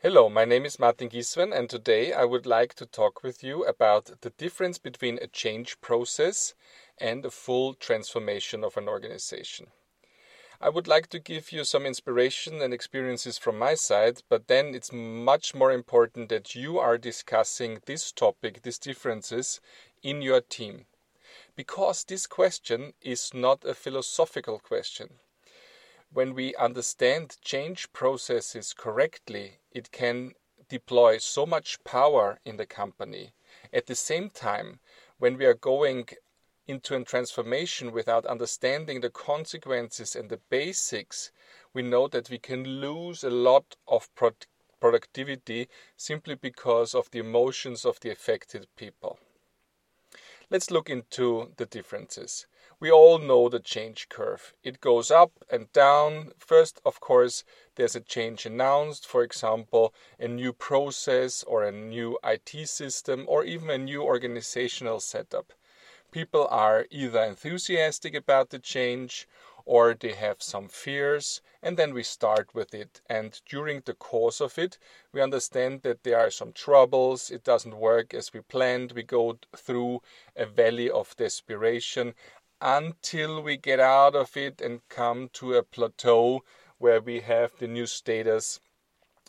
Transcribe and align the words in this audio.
Hello, 0.00 0.28
my 0.28 0.44
name 0.44 0.64
is 0.64 0.78
Martin 0.78 1.08
Giswen, 1.08 1.52
and 1.52 1.68
today 1.68 2.12
I 2.12 2.24
would 2.24 2.46
like 2.46 2.74
to 2.74 2.86
talk 2.86 3.24
with 3.24 3.42
you 3.42 3.64
about 3.64 4.20
the 4.20 4.30
difference 4.30 4.78
between 4.78 5.18
a 5.20 5.26
change 5.26 5.80
process 5.80 6.54
and 6.98 7.26
a 7.26 7.32
full 7.32 7.74
transformation 7.74 8.62
of 8.62 8.76
an 8.76 8.88
organization. 8.88 9.72
I 10.60 10.68
would 10.68 10.86
like 10.86 11.08
to 11.08 11.18
give 11.18 11.50
you 11.50 11.64
some 11.64 11.84
inspiration 11.84 12.62
and 12.62 12.72
experiences 12.72 13.38
from 13.38 13.58
my 13.58 13.74
side, 13.74 14.22
but 14.28 14.46
then 14.46 14.72
it's 14.72 14.92
much 14.92 15.52
more 15.52 15.72
important 15.72 16.28
that 16.28 16.54
you 16.54 16.78
are 16.78 16.96
discussing 16.96 17.80
this 17.86 18.12
topic, 18.12 18.62
these 18.62 18.78
differences, 18.78 19.60
in 20.00 20.22
your 20.22 20.42
team. 20.42 20.86
Because 21.56 22.04
this 22.04 22.28
question 22.28 22.92
is 23.02 23.34
not 23.34 23.64
a 23.64 23.74
philosophical 23.74 24.60
question 24.60 25.18
when 26.12 26.34
we 26.34 26.54
understand 26.56 27.36
change 27.42 27.92
processes 27.92 28.72
correctly, 28.72 29.58
it 29.72 29.92
can 29.92 30.32
deploy 30.68 31.18
so 31.18 31.46
much 31.46 31.82
power 31.84 32.38
in 32.44 32.56
the 32.56 32.66
company. 32.66 33.34
At 33.72 33.86
the 33.86 33.94
same 33.94 34.30
time, 34.30 34.80
when 35.18 35.36
we 35.36 35.46
are 35.46 35.54
going 35.54 36.08
into 36.66 36.94
a 36.94 37.04
transformation 37.04 37.92
without 37.92 38.26
understanding 38.26 39.00
the 39.00 39.10
consequences 39.10 40.14
and 40.14 40.28
the 40.28 40.40
basics, 40.50 41.32
we 41.72 41.82
know 41.82 42.08
that 42.08 42.28
we 42.28 42.38
can 42.38 42.64
lose 42.64 43.24
a 43.24 43.30
lot 43.30 43.76
of 43.86 44.14
pro- 44.14 44.32
productivity 44.80 45.68
simply 45.96 46.34
because 46.34 46.94
of 46.94 47.10
the 47.10 47.18
emotions 47.18 47.84
of 47.84 48.00
the 48.00 48.10
affected 48.10 48.66
people. 48.76 49.18
Let's 50.50 50.70
look 50.70 50.88
into 50.88 51.52
the 51.56 51.66
differences. 51.66 52.46
We 52.80 52.92
all 52.92 53.18
know 53.18 53.48
the 53.48 53.58
change 53.58 54.08
curve. 54.08 54.54
It 54.62 54.80
goes 54.80 55.10
up 55.10 55.32
and 55.50 55.72
down. 55.72 56.30
First, 56.38 56.80
of 56.84 57.00
course, 57.00 57.42
there's 57.74 57.96
a 57.96 58.00
change 58.00 58.46
announced, 58.46 59.04
for 59.04 59.24
example, 59.24 59.92
a 60.20 60.28
new 60.28 60.52
process 60.52 61.42
or 61.42 61.64
a 61.64 61.72
new 61.72 62.20
IT 62.22 62.68
system 62.68 63.24
or 63.26 63.42
even 63.42 63.68
a 63.68 63.78
new 63.78 64.04
organizational 64.04 65.00
setup. 65.00 65.52
People 66.12 66.46
are 66.50 66.86
either 66.88 67.24
enthusiastic 67.24 68.14
about 68.14 68.50
the 68.50 68.60
change 68.60 69.26
or 69.68 69.92
they 69.92 70.12
have 70.12 70.42
some 70.42 70.66
fears, 70.66 71.42
and 71.62 71.76
then 71.76 71.92
we 71.92 72.02
start 72.02 72.54
with 72.54 72.72
it. 72.72 73.02
And 73.10 73.38
during 73.46 73.82
the 73.84 73.92
course 73.92 74.40
of 74.40 74.58
it, 74.58 74.78
we 75.12 75.20
understand 75.20 75.82
that 75.82 76.04
there 76.04 76.18
are 76.18 76.30
some 76.30 76.52
troubles, 76.52 77.30
it 77.30 77.44
doesn't 77.44 77.76
work 77.76 78.14
as 78.14 78.32
we 78.32 78.40
planned, 78.40 78.92
we 78.92 79.02
go 79.02 79.38
through 79.54 80.00
a 80.34 80.46
valley 80.46 80.88
of 80.88 81.14
desperation 81.16 82.14
until 82.60 83.42
we 83.42 83.56
get 83.56 83.80
out 83.80 84.14
of 84.14 84.36
it 84.36 84.60
and 84.60 84.88
come 84.88 85.28
to 85.34 85.54
a 85.54 85.62
plateau 85.62 86.42
where 86.78 87.00
we 87.00 87.20
have 87.20 87.52
the 87.58 87.66
new 87.66 87.86
status 87.86 88.60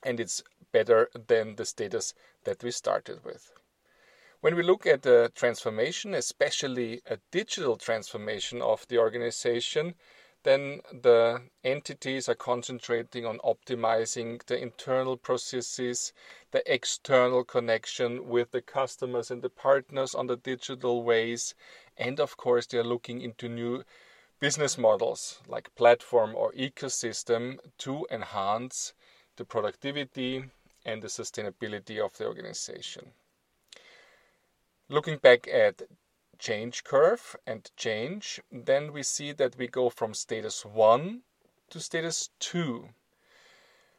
and 0.03 0.19
it's 0.19 0.43
better 0.71 1.09
than 1.27 1.55
the 1.55 1.65
status 1.65 2.13
that 2.43 2.63
we 2.63 2.71
started 2.71 3.23
with. 3.23 3.51
When 4.41 4.55
we 4.55 4.63
look 4.63 4.85
at 4.85 5.01
the 5.01 5.31
transformation, 5.35 6.13
especially 6.13 7.01
a 7.05 7.17
digital 7.31 7.75
transformation 7.75 8.61
of 8.61 8.87
the 8.87 8.97
organization, 8.97 9.95
then 10.43 10.79
the 10.93 11.41
entities 11.65 12.29
are 12.29 12.35
concentrating 12.35 13.25
on 13.25 13.39
optimizing 13.39 14.41
the 14.45 14.57
internal 14.57 15.17
processes, 15.17 16.13
the 16.51 16.63
external 16.73 17.43
connection 17.43 18.29
with 18.29 18.51
the 18.51 18.61
customers 18.61 19.29
and 19.29 19.41
the 19.41 19.49
partners 19.49 20.15
on 20.15 20.27
the 20.27 20.37
digital 20.37 21.03
ways, 21.03 21.53
and 21.99 22.19
of 22.19 22.37
course, 22.37 22.65
they 22.65 22.77
are 22.77 22.83
looking 22.83 23.21
into 23.21 23.49
new 23.49 23.83
business 24.39 24.77
models 24.77 25.41
like 25.47 25.75
platform 25.75 26.33
or 26.33 26.53
ecosystem 26.53 27.59
to 27.77 28.07
enhance 28.09 28.93
the 29.35 29.43
productivity 29.43 30.45
and 30.85 31.01
the 31.01 31.07
sustainability 31.07 32.03
of 32.03 32.17
the 32.17 32.25
organization. 32.25 33.11
Looking 34.87 35.17
back 35.17 35.47
at 35.47 35.81
change 36.39 36.85
curve 36.85 37.35
and 37.45 37.69
change, 37.75 38.39
then 38.49 38.93
we 38.93 39.03
see 39.03 39.33
that 39.33 39.57
we 39.57 39.67
go 39.67 39.89
from 39.89 40.13
status 40.13 40.65
1 40.65 41.21
to 41.69 41.79
status 41.79 42.29
2. 42.39 42.89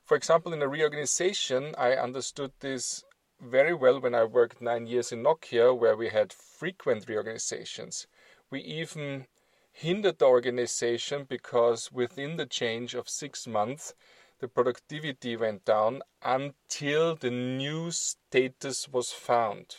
For 0.04 0.16
example, 0.16 0.52
in 0.54 0.62
a 0.62 0.68
reorganization, 0.68 1.74
I 1.76 1.92
understood 1.92 2.52
this 2.60 3.04
very 3.40 3.74
well 3.74 4.00
when 4.00 4.14
I 4.14 4.24
worked 4.24 4.60
nine 4.60 4.86
years 4.86 5.12
in 5.12 5.22
Nokia, 5.22 5.76
where 5.76 5.96
we 5.96 6.08
had 6.08 6.32
frequent 6.32 7.08
reorganizations. 7.08 8.06
We 8.50 8.60
even 8.60 9.26
hindered 9.72 10.18
the 10.18 10.26
organization 10.26 11.24
because 11.28 11.90
within 11.90 12.36
the 12.36 12.46
change 12.46 12.94
of 12.94 13.08
six 13.08 13.46
months, 13.46 13.94
the 14.40 14.48
productivity 14.48 15.36
went 15.36 15.64
down 15.64 16.02
until 16.22 17.14
the 17.14 17.30
new 17.30 17.90
status 17.90 18.88
was 18.88 19.12
found. 19.12 19.76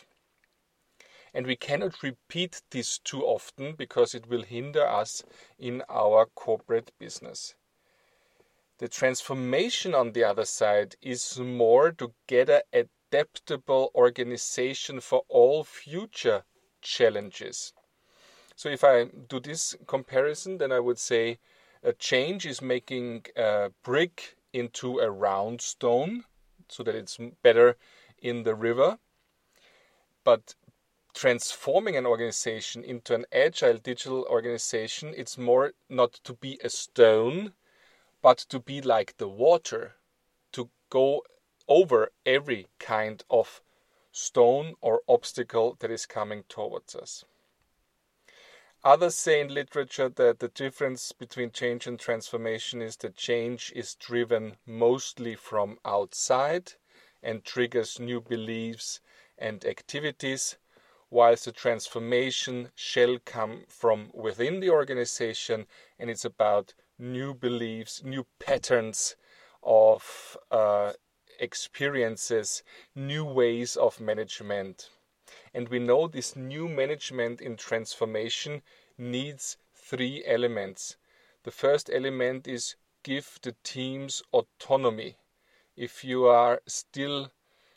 And 1.34 1.46
we 1.46 1.56
cannot 1.56 2.02
repeat 2.02 2.62
this 2.70 2.98
too 2.98 3.22
often 3.22 3.74
because 3.74 4.14
it 4.14 4.28
will 4.28 4.42
hinder 4.42 4.86
us 4.86 5.22
in 5.58 5.82
our 5.88 6.26
corporate 6.26 6.92
business. 6.98 7.54
The 8.78 8.88
transformation 8.88 9.94
on 9.94 10.12
the 10.12 10.24
other 10.24 10.44
side 10.44 10.96
is 11.00 11.38
more 11.38 11.92
to 11.92 12.12
get 12.26 12.48
a 12.48 12.64
adaptable 13.12 13.90
organization 13.94 15.00
for 15.00 15.22
all 15.28 15.64
future 15.64 16.44
challenges. 16.80 17.74
So 18.56 18.70
if 18.70 18.84
I 18.84 19.04
do 19.28 19.38
this 19.38 19.76
comparison, 19.86 20.58
then 20.58 20.72
I 20.72 20.80
would 20.80 20.98
say 20.98 21.38
a 21.82 21.92
change 21.92 22.46
is 22.46 22.62
making 22.62 23.26
a 23.36 23.70
brick 23.82 24.36
into 24.52 24.98
a 24.98 25.10
round 25.10 25.60
stone 25.60 26.24
so 26.68 26.82
that 26.84 26.94
it's 26.94 27.18
better 27.42 27.76
in 28.18 28.44
the 28.44 28.54
river. 28.54 28.98
But 30.24 30.54
transforming 31.14 31.96
an 31.96 32.06
organization 32.06 32.82
into 32.82 33.14
an 33.14 33.26
agile 33.32 33.78
digital 33.78 34.24
organization, 34.30 35.12
it's 35.16 35.36
more 35.36 35.72
not 35.90 36.12
to 36.24 36.32
be 36.34 36.58
a 36.64 36.70
stone, 36.70 37.52
but 38.22 38.38
to 38.48 38.58
be 38.58 38.80
like 38.80 39.16
the 39.18 39.28
water, 39.28 39.96
to 40.52 40.70
go 40.88 41.22
over 41.68 42.10
every 42.26 42.68
kind 42.78 43.24
of 43.30 43.60
stone 44.12 44.74
or 44.80 45.02
obstacle 45.08 45.76
that 45.80 45.90
is 45.90 46.06
coming 46.06 46.44
towards 46.48 46.94
us. 46.94 47.24
Others 48.84 49.14
say 49.14 49.40
in 49.40 49.54
literature 49.54 50.08
that 50.08 50.40
the 50.40 50.48
difference 50.48 51.12
between 51.12 51.52
change 51.52 51.86
and 51.86 52.00
transformation 52.00 52.82
is 52.82 52.96
that 52.96 53.14
change 53.14 53.72
is 53.76 53.94
driven 53.94 54.56
mostly 54.66 55.36
from 55.36 55.78
outside 55.84 56.72
and 57.22 57.44
triggers 57.44 58.00
new 58.00 58.20
beliefs 58.20 59.00
and 59.38 59.64
activities, 59.64 60.56
whilst 61.10 61.44
the 61.44 61.52
transformation 61.52 62.72
shall 62.74 63.18
come 63.24 63.64
from 63.68 64.10
within 64.12 64.58
the 64.58 64.70
organization 64.70 65.66
and 65.96 66.10
it's 66.10 66.24
about 66.24 66.74
new 66.98 67.32
beliefs, 67.32 68.02
new 68.02 68.26
patterns 68.40 69.14
of 69.62 70.36
uh, 70.50 70.92
experiences, 71.42 72.62
new 72.94 73.24
ways 73.24 73.76
of 73.76 74.00
management. 74.00 74.88
And 75.52 75.68
we 75.68 75.80
know 75.80 76.06
this 76.06 76.36
new 76.36 76.68
management 76.68 77.40
in 77.42 77.56
transformation 77.56 78.62
needs 78.96 79.56
three 79.74 80.24
elements. 80.24 80.96
The 81.42 81.50
first 81.50 81.90
element 81.92 82.46
is 82.46 82.76
give 83.02 83.40
the 83.42 83.56
teams 83.64 84.22
autonomy. 84.32 85.16
If 85.76 86.04
you 86.04 86.26
are 86.26 86.62
still 86.66 87.32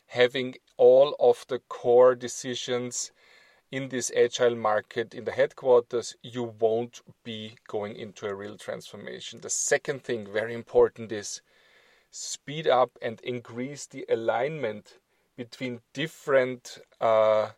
having 0.06 0.54
all 0.76 1.16
of 1.18 1.44
the 1.48 1.58
core 1.58 2.14
decisions 2.14 3.10
in 3.72 3.88
this 3.88 4.12
agile 4.16 4.54
market 4.54 5.12
in 5.12 5.24
the 5.24 5.32
headquarters, 5.32 6.14
you 6.22 6.54
won't 6.60 7.00
be 7.24 7.56
going 7.66 7.96
into 7.96 8.28
a 8.28 8.34
real 8.34 8.56
transformation. 8.56 9.40
The 9.40 9.50
second 9.50 10.04
thing, 10.04 10.32
very 10.32 10.54
important, 10.54 11.10
is 11.10 11.42
speed 12.18 12.66
up 12.66 12.96
and 13.02 13.20
increase 13.20 13.86
the 13.86 14.06
alignment 14.08 14.98
between 15.36 15.82
different 15.92 16.78
uh, 16.98 17.50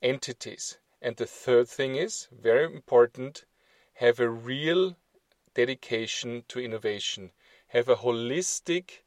entities. 0.00 0.78
And 1.02 1.16
the 1.16 1.26
third 1.26 1.68
thing 1.68 1.96
is 1.96 2.28
very 2.32 2.64
important 2.64 3.44
have 3.94 4.20
a 4.20 4.30
real 4.30 4.96
dedication 5.54 6.44
to 6.46 6.60
innovation, 6.60 7.32
have 7.66 7.88
a 7.88 7.96
holistic 7.96 9.00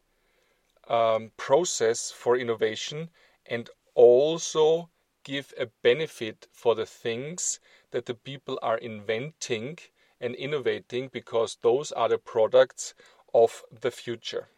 um, 0.89 1.31
process 1.37 2.11
for 2.11 2.37
innovation, 2.37 3.09
and 3.45 3.69
also 3.95 4.89
give 5.23 5.53
a 5.57 5.67
benefit 5.81 6.47
for 6.51 6.75
the 6.75 6.85
things 6.85 7.59
that 7.91 8.05
the 8.05 8.13
people 8.13 8.59
are 8.61 8.77
inventing 8.77 9.79
and 10.19 10.35
innovating 10.35 11.07
because 11.07 11.57
those 11.61 11.91
are 11.93 12.09
the 12.09 12.17
products 12.17 12.93
of 13.33 13.63
the 13.71 13.91
future. 13.91 14.49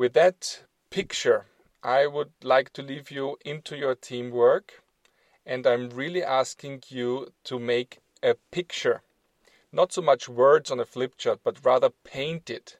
With 0.00 0.14
that 0.14 0.62
picture, 0.88 1.44
I 1.82 2.06
would 2.06 2.32
like 2.42 2.72
to 2.72 2.82
leave 2.82 3.10
you 3.10 3.36
into 3.44 3.76
your 3.76 3.94
teamwork, 3.94 4.82
and 5.44 5.66
I'm 5.66 5.90
really 5.90 6.24
asking 6.24 6.84
you 6.88 7.34
to 7.44 7.58
make 7.58 7.98
a 8.22 8.36
picture. 8.50 9.02
Not 9.70 9.92
so 9.92 10.00
much 10.00 10.26
words 10.26 10.70
on 10.70 10.80
a 10.80 10.86
flip 10.86 11.18
chart, 11.18 11.40
but 11.44 11.62
rather 11.66 11.90
paint 11.90 12.48
it. 12.48 12.78